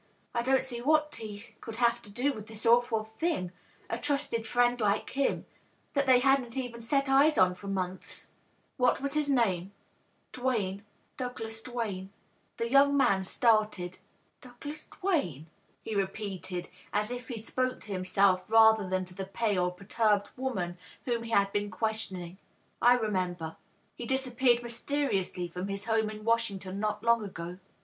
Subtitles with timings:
[0.33, 3.51] I don't see what he could have had to do with this awful thing—
[3.87, 5.45] a trusted friend like him,
[5.93, 8.25] that •ftiey hadn't even set eyes on for monflis."
[8.77, 8.77] DOUGLAS DUANE.
[8.77, 9.71] 637" What was his name?'"
[10.33, 10.83] Duane.
[11.17, 12.09] Douglas Duane.''
[12.57, 13.99] The young man started."
[14.41, 15.45] Douglas Duane/^
[15.83, 20.79] he repeated, as if he spoke to himself rather than to the pale, perturbed woman
[21.05, 22.39] whom he had been questioning.
[22.81, 23.55] "I remember.
[23.95, 27.59] He disappeared mysteriously &om his home in Washington not long ago.